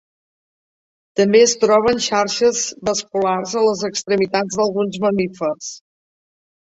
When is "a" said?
3.61-3.67